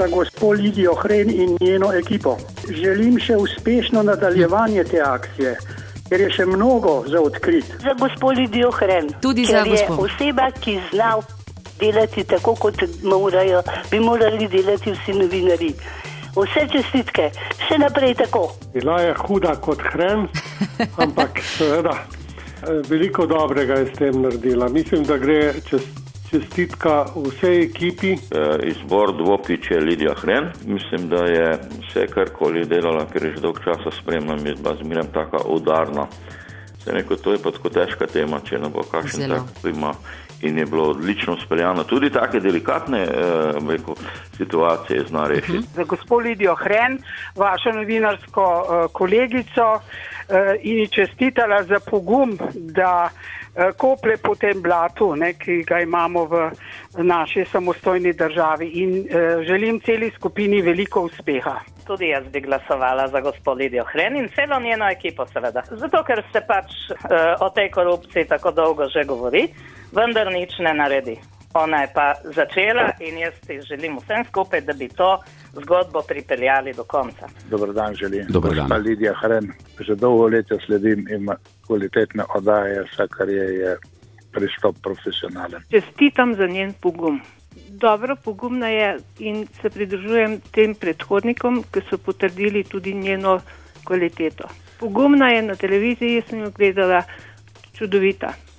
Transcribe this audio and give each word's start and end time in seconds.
Za 0.00 0.06
gospod 0.06 0.58
Lidijo 0.60 0.94
Hren 0.94 1.30
in 1.30 1.56
njeno 1.60 1.92
ekipo. 1.92 2.36
Želim 2.70 3.18
še 3.18 3.36
uspešno 3.36 4.02
nadaljevanje 4.02 4.84
te 4.84 5.00
akcije, 5.00 5.54
ker 6.08 6.20
je 6.20 6.26
še 6.30 6.44
mnogo 6.46 7.04
za 7.08 7.22
odkrit. 7.24 7.64
Za 7.80 7.94
gospod 8.00 8.36
Lidijo 8.36 8.70
Hren. 8.70 9.08
Tudi 9.22 9.46
za 9.46 9.62
je 9.64 9.70
gospo. 9.70 9.96
oseba, 10.04 10.50
ki 10.60 10.76
zna 10.90 11.14
delati 11.80 12.24
tako, 12.24 12.54
kot 12.54 12.84
morajo, 13.02 13.62
bi 13.90 14.00
morali 14.00 14.48
delati 14.48 14.92
vsi 14.92 15.16
novinari. 15.16 15.72
Vse 16.36 16.68
čestitke, 16.76 17.30
še 17.64 17.78
naprej 17.80 18.18
tako. 18.20 18.50
Bila 18.74 19.00
je 19.00 19.14
huda 19.24 19.56
kot 19.56 19.80
hren, 19.80 20.28
ampak 21.06 21.40
seveda 21.56 21.96
veliko 22.90 23.24
dobrega 23.26 23.80
je 23.80 23.94
s 23.94 23.98
tem 23.98 24.20
naredila. 24.22 24.68
Mislim, 24.68 25.08
da 25.08 25.16
gre 25.16 25.54
čez, 25.70 25.88
čestitka 26.30 27.04
vsej 27.16 27.62
ekipi. 27.62 28.12
Eh, 28.12 28.58
Izbor 28.62 29.16
dvopiče 29.16 29.80
Lidija 29.80 30.14
Hren. 30.14 30.50
Mislim, 30.64 31.08
da 31.08 31.24
je 31.24 31.58
vse 31.80 32.06
karkoli 32.06 32.64
delala, 32.64 33.06
ker 33.12 33.24
je 33.24 33.32
že 33.34 33.40
dolgo 33.40 33.58
časa 33.58 33.90
spremljam, 34.00 34.46
je 34.46 34.54
bila 34.54 34.76
zmeraj 34.82 35.12
taka 35.14 35.38
udarna. 35.46 36.06
Se 36.84 36.92
neko, 36.92 37.16
to 37.16 37.32
je 37.32 37.38
pa 37.38 37.50
tako 37.50 37.68
težka 37.68 38.06
tema, 38.06 38.40
če 38.40 38.58
ne 38.58 38.68
bo 38.68 38.82
kakšen 38.82 39.20
Zelo. 39.20 39.34
tak 39.34 39.62
prima. 39.62 39.92
In 40.42 40.58
je 40.58 40.66
bilo 40.66 40.90
odlično 40.90 41.36
speljano. 41.40 41.84
Tudi 41.84 42.10
take 42.10 42.40
delikatne 42.40 43.02
eh, 43.02 43.08
rekel, 43.68 43.94
situacije 44.36 45.04
zna 45.08 45.24
rešiti. 45.28 45.62
za 45.74 45.84
gospod 45.84 46.24
Lidijo 46.24 46.54
Hren, 46.54 46.98
vašo 47.36 47.72
novinarsko 47.72 48.44
uh, 48.44 48.92
kolegico 48.92 49.72
uh, 49.74 49.80
in 50.62 50.78
ji 50.78 50.88
čestitala 50.88 51.62
za 51.62 51.80
pogum, 51.90 52.38
da 52.54 53.10
uh, 53.10 53.70
kople 53.76 54.16
po 54.16 54.34
tem 54.34 54.62
blatu, 54.62 55.14
ne, 55.16 55.32
ki 55.38 55.62
ga 55.68 55.80
imamo 55.80 56.24
v 56.24 56.50
naši 56.98 57.44
samostojni 57.52 58.12
državi. 58.12 58.66
In 58.82 58.98
uh, 58.98 59.44
želim 59.46 59.80
celi 59.80 60.10
skupini 60.16 60.62
veliko 60.62 61.06
uspeha. 61.06 61.60
Tudi 61.86 62.08
jaz 62.08 62.24
bi 62.32 62.40
glasovala 62.40 63.08
za 63.08 63.20
gospod 63.20 63.58
Lidijo 63.58 63.84
Hren 63.84 64.16
in 64.16 64.28
celo 64.34 64.60
njeno 64.60 64.90
ekipo, 64.90 65.26
seveda. 65.26 65.62
Zato, 65.70 66.02
ker 66.02 66.22
se 66.32 66.40
pač 66.42 66.72
o 67.40 67.50
tej 67.54 67.70
korupciji 67.70 68.26
tako 68.26 68.50
dolgo 68.50 68.88
že 68.90 69.04
govori, 69.04 69.46
vendar 69.92 70.32
nič 70.32 70.58
ne 70.58 70.74
naredi. 70.74 71.14
Ona 71.54 71.80
je 71.80 71.88
pa 71.94 72.14
začela 72.24 72.90
in 73.00 73.18
jaz 73.18 73.34
si 73.46 73.60
želim 73.60 73.96
vsem 74.02 74.24
skupaj, 74.28 74.60
da 74.60 74.72
bi 74.72 74.88
to 74.88 75.22
zgodbo 75.62 76.02
pripeljali 76.08 76.72
do 76.72 76.84
konca. 76.84 77.28
Dobar 77.50 77.72
dan 77.72 77.94
želim. 77.94 78.26
Dober 78.28 78.54
dan. 78.54 78.68
Gospa 78.68 78.76
Lidija 78.76 79.14
Hren, 79.22 79.52
že 79.80 79.94
dolgo 79.94 80.28
leta 80.28 80.56
sledim 80.66 81.06
in 81.08 81.22
ima 81.22 81.36
kvalitetne 81.66 82.24
oddaje, 82.34 82.82
vse 82.82 83.08
kar 83.10 83.28
je, 83.28 83.46
je 83.58 83.76
pristop 84.32 84.76
profesionalen. 84.82 85.62
Čestitam 85.70 86.34
za 86.34 86.46
njen 86.46 86.72
pogum. 86.80 87.20
Dobro, 87.68 88.16
pogumna 88.24 88.68
je 88.68 88.98
in 89.18 89.46
se 89.62 89.70
pridružujem 89.70 90.40
tem 90.50 90.74
predhodnikom, 90.74 91.64
ki 91.72 91.80
so 91.90 91.98
potrdili 91.98 92.64
tudi 92.64 92.94
njeno 92.94 93.40
kvaliteto. 93.84 94.48
Pogumna 94.80 95.28
je 95.28 95.42
na 95.42 95.54
televiziji, 95.54 96.22
sem 96.28 96.40
jo 96.40 96.50
gledala, 96.50 97.02
čudovita. 97.72 98.32